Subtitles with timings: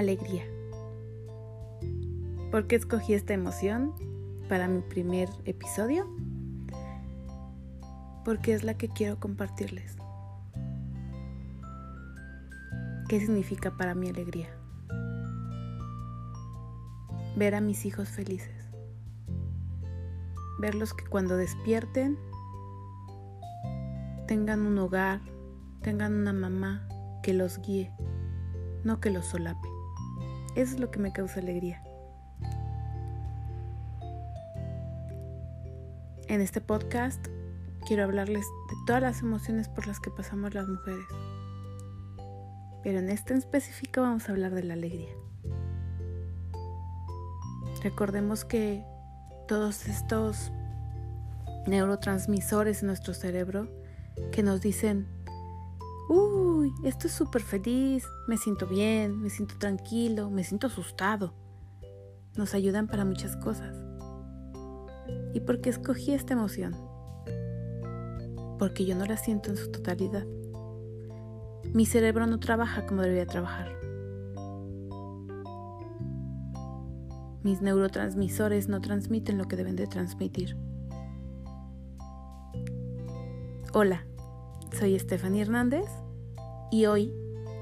[0.00, 0.44] alegría.
[2.50, 3.94] ¿Por qué escogí esta emoción
[4.48, 6.06] para mi primer episodio?
[8.24, 9.96] Porque es la que quiero compartirles.
[13.08, 14.48] ¿Qué significa para mí alegría?
[17.36, 18.68] Ver a mis hijos felices.
[20.60, 22.18] Verlos que cuando despierten
[24.26, 25.20] tengan un hogar,
[25.82, 26.86] tengan una mamá
[27.22, 27.90] que los guíe,
[28.84, 29.69] no que los solape.
[30.56, 31.82] Eso es lo que me causa alegría.
[36.26, 37.26] En este podcast
[37.86, 41.06] quiero hablarles de todas las emociones por las que pasamos las mujeres.
[42.82, 45.10] Pero en este específico vamos a hablar de la alegría.
[47.82, 48.84] Recordemos que
[49.48, 50.52] todos estos
[51.66, 53.68] neurotransmisores en nuestro cerebro
[54.32, 55.06] que nos dicen
[56.10, 61.34] uy, esto es súper feliz, me siento bien, me siento tranquilo, me siento asustado.
[62.36, 63.76] Nos ayudan para muchas cosas.
[65.32, 66.74] ¿Y por qué escogí esta emoción?
[68.58, 70.26] Porque yo no la siento en su totalidad.
[71.72, 73.78] Mi cerebro no trabaja como debería trabajar.
[77.44, 80.56] Mis neurotransmisores no transmiten lo que deben de transmitir.
[83.72, 84.04] Hola,
[84.72, 85.86] soy Stephanie Hernández
[86.70, 87.12] y hoy,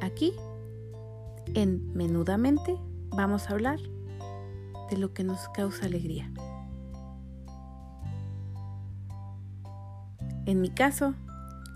[0.01, 0.35] aquí,
[1.55, 2.77] en Menudamente,
[3.11, 3.79] vamos a hablar
[4.91, 6.31] de lo que nos causa alegría.
[10.47, 11.15] En mi caso,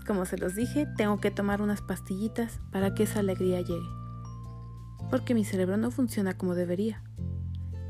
[0.07, 3.87] como se los dije, tengo que tomar unas pastillitas para que esa alegría llegue.
[5.09, 7.03] Porque mi cerebro no funciona como debería.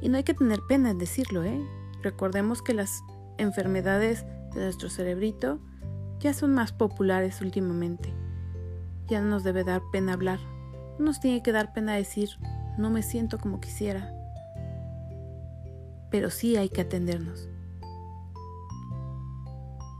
[0.01, 1.61] Y no hay que tener pena en decirlo, ¿eh?
[2.01, 3.01] Recordemos que las
[3.37, 5.59] enfermedades de nuestro cerebrito
[6.23, 8.13] ya son más populares últimamente.
[9.09, 10.39] Ya no nos debe dar pena hablar.
[10.97, 12.29] No nos tiene que dar pena decir,
[12.77, 14.09] no me siento como quisiera.
[16.09, 17.49] Pero sí hay que atendernos.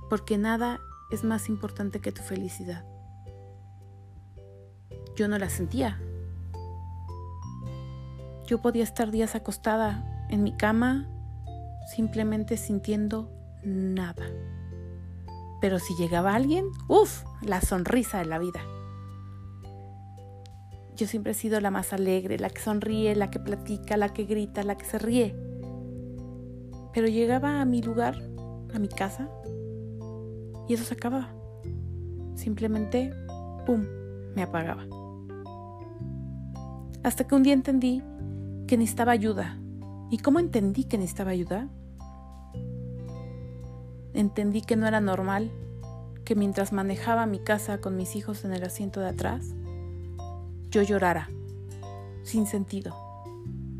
[0.09, 0.79] Porque nada
[1.11, 2.85] es más importante que tu felicidad.
[5.17, 5.99] Yo no la sentía.
[8.47, 11.05] Yo podía estar días acostada en mi cama
[11.93, 13.29] simplemente sintiendo
[13.63, 14.25] nada.
[15.63, 18.59] Pero si llegaba alguien, uff, la sonrisa de la vida.
[20.97, 24.25] Yo siempre he sido la más alegre, la que sonríe, la que platica, la que
[24.25, 25.33] grita, la que se ríe.
[26.93, 28.21] Pero llegaba a mi lugar,
[28.73, 29.29] a mi casa,
[30.67, 31.33] y eso se acababa.
[32.35, 33.13] Simplemente,
[33.65, 33.85] ¡pum!,
[34.35, 34.85] me apagaba.
[37.03, 38.03] Hasta que un día entendí
[38.67, 39.57] que necesitaba ayuda.
[40.11, 41.69] ¿Y cómo entendí que necesitaba ayuda?
[44.13, 45.51] Entendí que no era normal
[46.25, 49.53] que mientras manejaba mi casa con mis hijos en el asiento de atrás,
[50.69, 51.29] yo llorara,
[52.23, 52.95] sin sentido,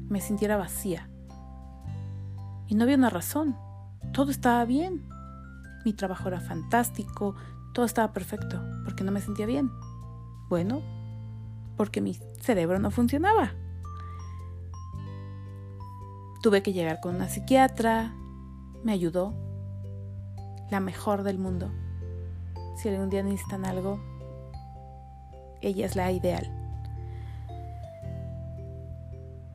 [0.10, 1.10] me sintiera vacía.
[2.68, 3.56] Y no había una razón,
[4.14, 5.06] todo estaba bien.
[5.86, 7.36] Mi trabajo era fantástico,
[7.74, 9.72] todo estaba perfecto, porque no me sentía bien.
[10.50, 10.82] Bueno,
[11.78, 13.52] porque mi cerebro no funcionaba.
[16.42, 18.14] Tuve que llegar con una psiquiatra,
[18.84, 19.34] me ayudó,
[20.69, 21.72] la mejor del mundo.
[22.78, 24.00] Si algún día necesitan algo,
[25.62, 26.51] ella es la ideal.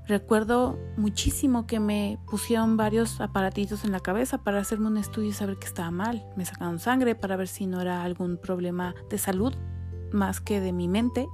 [0.08, 5.32] Recuerdo muchísimo que me pusieron varios aparatitos en la cabeza para hacerme un estudio y
[5.34, 6.24] saber que estaba mal.
[6.34, 9.54] Me sacaron sangre para ver si no era algún problema de salud
[10.10, 11.28] más que de mi mente.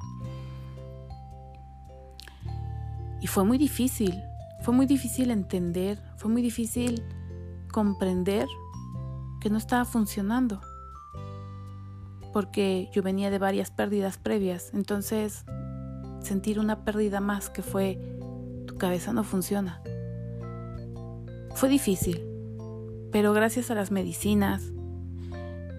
[3.21, 4.21] Y fue muy difícil,
[4.63, 7.05] fue muy difícil entender, fue muy difícil
[7.71, 8.49] comprender
[9.45, 10.63] que no estaba funcionando.
[12.33, 14.71] Porque yo venía de varias pérdidas previas.
[14.73, 15.45] Entonces,
[16.23, 18.01] sentir una pérdida más que fue
[18.67, 19.83] tu cabeza no funciona.
[21.55, 22.27] Fue difícil,
[23.13, 24.73] pero gracias a las medicinas,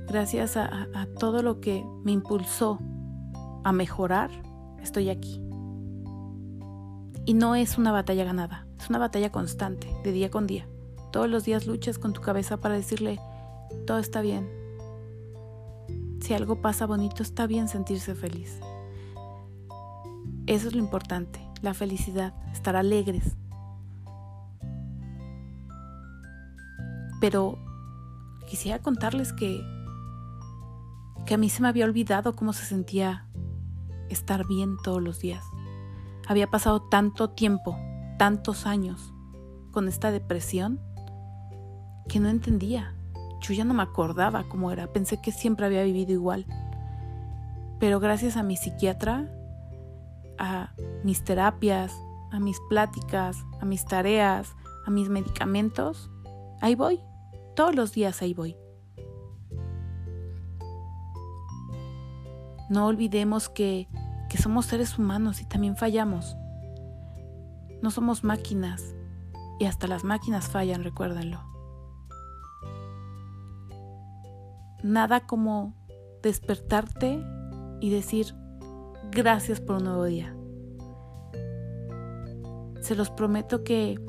[0.07, 2.77] gracias a, a, todo lo que me impulsó
[3.63, 4.29] a mejorar,
[4.79, 5.41] estoy aquí.
[7.25, 10.67] Y no es una batalla ganada, es una batalla constante, de día con día.
[11.11, 13.19] Todos los días luchas con tu cabeza para decirle,
[13.85, 14.49] todo está bien.
[16.21, 18.59] Si algo pasa bonito, está bien sentirse feliz.
[20.47, 23.37] Eso es lo importante, la felicidad, estar alegres.
[27.21, 27.57] Pero
[28.47, 29.61] quisiera contarles que
[31.25, 33.27] que a mí se me había olvidado cómo se sentía
[34.09, 35.43] estar bien todos los días.
[36.27, 37.77] Había pasado tanto tiempo,
[38.17, 39.13] tantos años
[39.71, 40.79] con esta depresión
[42.07, 42.94] que no entendía.
[43.45, 46.47] Yo ya no me acordaba cómo era, pensé que siempre había vivido igual.
[47.79, 49.29] Pero gracias a mi psiquiatra,
[50.39, 51.93] a mis terapias,
[52.31, 54.55] a mis pláticas, a mis tareas,
[54.87, 56.09] a mis medicamentos,
[56.59, 57.03] ahí voy.
[57.55, 58.57] Todos los días ahí voy.
[62.67, 63.87] No olvidemos que,
[64.27, 66.35] que somos seres humanos y también fallamos.
[67.83, 68.95] No somos máquinas
[69.59, 71.54] y hasta las máquinas fallan, recuérdenlo.
[74.85, 75.73] Nada como
[76.21, 77.19] despertarte
[77.81, 78.35] y decir
[79.09, 80.35] gracias por un nuevo día.
[82.81, 83.99] Se los prometo que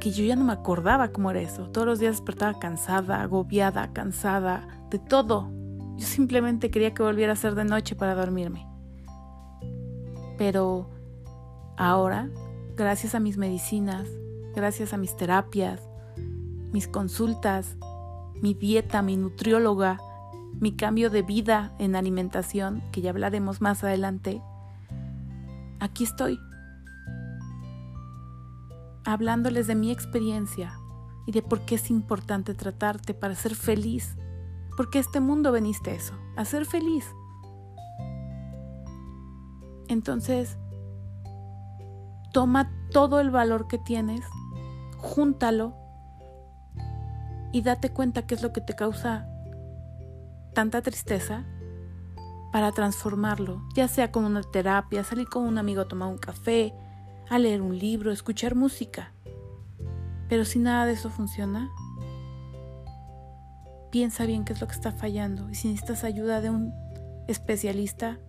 [0.00, 1.70] que yo ya no me acordaba cómo era eso.
[1.70, 5.52] Todos los días despertaba cansada, agobiada, cansada, de todo.
[5.96, 8.66] Yo simplemente quería que volviera a ser de noche para dormirme.
[10.36, 10.90] Pero
[11.76, 12.30] ahora,
[12.74, 14.08] gracias a mis medicinas,
[14.56, 15.88] gracias a mis terapias,
[16.72, 17.76] mis consultas,
[18.42, 19.98] mi dieta, mi nutrióloga,
[20.60, 24.42] mi cambio de vida en alimentación, que ya hablaremos más adelante,
[25.80, 26.38] aquí estoy,
[29.04, 30.78] hablándoles de mi experiencia
[31.26, 34.16] y de por qué es importante tratarte para ser feliz,
[34.76, 37.06] porque este mundo veniste a eso, a ser feliz.
[39.88, 40.58] Entonces,
[42.32, 44.22] toma todo el valor que tienes,
[44.98, 45.85] júntalo
[47.56, 49.26] y date cuenta qué es lo que te causa
[50.52, 51.46] tanta tristeza
[52.52, 56.74] para transformarlo, ya sea con una terapia, salir con un amigo a tomar un café,
[57.30, 59.14] a leer un libro, escuchar música.
[60.28, 61.70] Pero si nada de eso funciona,
[63.90, 66.74] piensa bien qué es lo que está fallando y si necesitas ayuda de un
[67.26, 68.20] especialista,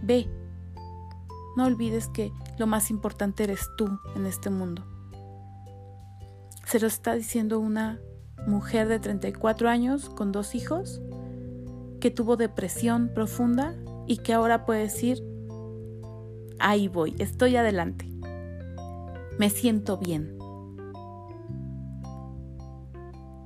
[0.00, 0.30] ve
[1.56, 4.86] no olvides que lo más importante eres tú en este mundo.
[6.66, 7.98] Se lo está diciendo una
[8.46, 11.00] mujer de 34 años con dos hijos
[12.00, 13.74] que tuvo depresión profunda
[14.06, 15.22] y que ahora puede decir,
[16.58, 18.10] ahí voy, estoy adelante,
[19.38, 20.36] me siento bien.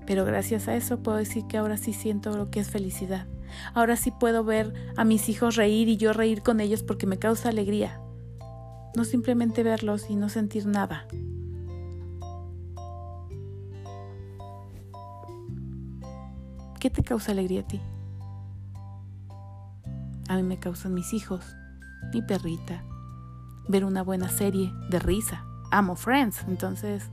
[0.06, 3.26] Pero gracias a eso puedo decir que ahora sí siento lo que es felicidad.
[3.72, 7.18] Ahora sí puedo ver a mis hijos reír y yo reír con ellos porque me
[7.18, 8.00] causa alegría.
[8.96, 11.06] No simplemente verlos y no sentir nada.
[16.84, 17.80] ¿Qué te causa alegría a ti?
[20.28, 21.56] A mí me causan mis hijos,
[22.12, 22.84] mi perrita,
[23.68, 25.46] ver una buena serie de risa.
[25.70, 27.10] Amo Friends, entonces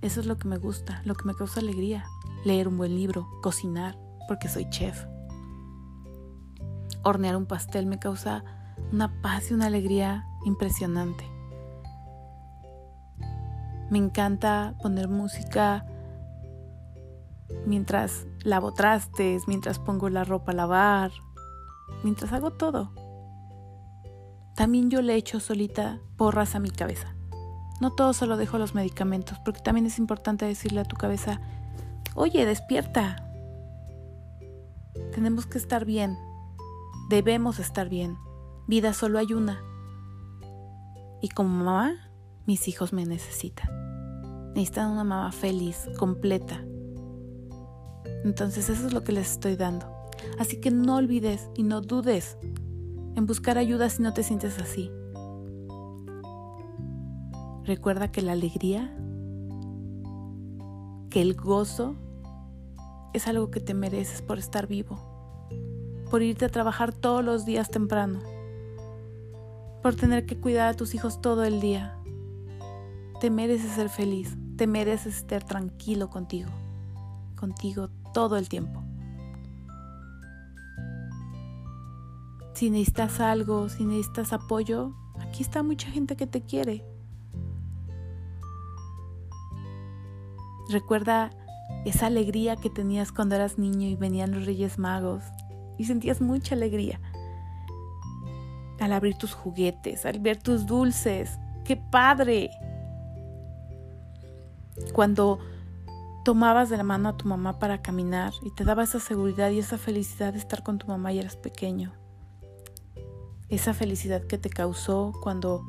[0.00, 2.06] eso es lo que me gusta, lo que me causa alegría.
[2.46, 3.98] Leer un buen libro, cocinar,
[4.28, 5.04] porque soy chef.
[7.02, 8.44] Hornear un pastel me causa
[8.92, 11.26] una paz y una alegría impresionante.
[13.90, 15.84] Me encanta poner música
[17.66, 21.12] mientras lavo trastes, mientras pongo la ropa a lavar,
[22.02, 22.92] mientras hago todo.
[24.56, 27.14] También yo le echo solita porras a mi cabeza.
[27.80, 30.96] No todo se lo dejo a los medicamentos, porque también es importante decirle a tu
[30.96, 31.40] cabeza,
[32.14, 33.28] oye, despierta,
[35.12, 36.16] tenemos que estar bien.
[37.08, 38.16] Debemos estar bien.
[38.66, 39.60] Vida solo hay una.
[41.20, 41.94] Y como mamá,
[42.46, 43.70] mis hijos me necesitan.
[44.54, 46.64] Necesitan una mamá feliz, completa.
[48.24, 49.86] Entonces eso es lo que les estoy dando.
[50.38, 52.36] Así que no olvides y no dudes
[53.16, 54.90] en buscar ayuda si no te sientes así.
[57.64, 58.96] Recuerda que la alegría,
[61.10, 61.94] que el gozo
[63.12, 64.98] es algo que te mereces por estar vivo,
[66.10, 68.20] por irte a trabajar todos los días temprano,
[69.82, 71.98] por tener que cuidar a tus hijos todo el día.
[73.20, 76.50] Te mereces ser feliz, te mereces estar tranquilo contigo,
[77.36, 78.82] contigo todo el tiempo.
[82.54, 86.84] Si necesitas algo, si necesitas apoyo, aquí está mucha gente que te quiere.
[90.70, 91.30] Recuerda
[91.84, 95.24] esa alegría que tenías cuando eras niño y venían los Reyes Magos
[95.78, 97.00] y sentías mucha alegría
[98.78, 101.38] al abrir tus juguetes, al ver tus dulces.
[101.64, 102.50] ¡Qué padre!
[104.92, 105.38] Cuando
[106.24, 109.58] tomabas de la mano a tu mamá para caminar y te daba esa seguridad y
[109.58, 111.92] esa felicidad de estar con tu mamá y eras pequeño.
[113.48, 115.66] Esa felicidad que te causó cuando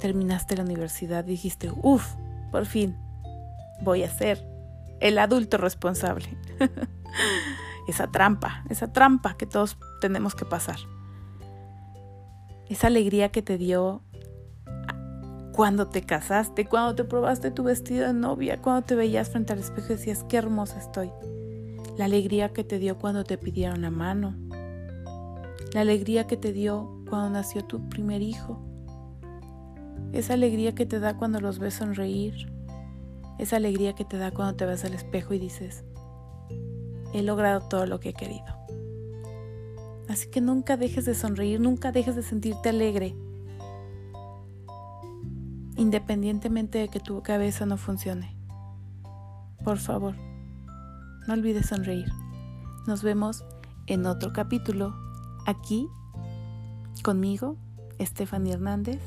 [0.00, 2.14] terminaste la universidad dijiste, uff,
[2.50, 2.96] por fin,
[3.82, 4.46] voy a ser
[5.00, 6.36] el adulto responsable.
[7.88, 10.78] esa trampa, esa trampa que todos tenemos que pasar.
[12.68, 14.02] Esa alegría que te dio
[15.54, 19.60] cuando te casaste, cuando te probaste tu vestido de novia, cuando te veías frente al
[19.60, 21.12] espejo y decías, qué hermosa estoy.
[21.96, 24.34] La alegría que te dio cuando te pidieron la mano.
[25.72, 28.60] La alegría que te dio cuando nació tu primer hijo,
[30.12, 32.34] esa alegría que te da cuando los ves sonreír,
[33.38, 35.84] esa alegría que te da cuando te ves al espejo y dices,
[37.12, 38.44] he logrado todo lo que he querido.
[40.08, 43.14] Así que nunca dejes de sonreír, nunca dejes de sentirte alegre,
[45.76, 48.36] independientemente de que tu cabeza no funcione.
[49.64, 50.14] Por favor,
[51.26, 52.10] no olvides sonreír.
[52.86, 53.44] Nos vemos
[53.86, 54.94] en otro capítulo,
[55.46, 55.88] aquí,
[57.02, 57.56] conmigo,
[58.00, 59.00] Stephanie Hernández,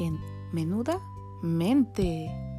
[0.00, 0.18] en
[0.52, 0.98] Menuda
[1.42, 2.51] Mente.